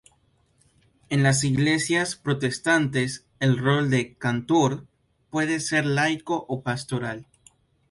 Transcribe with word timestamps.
En 1.09 1.21
las 1.21 1.43
iglesias 1.43 2.15
protestantes, 2.15 3.27
el 3.39 3.59
rol 3.59 3.91
del 3.91 4.17
"Kantor" 4.17 4.87
puede 5.29 5.59
ser 5.59 5.85
laico 5.85 6.43
o 6.49 6.63
pastoral. 6.63 7.27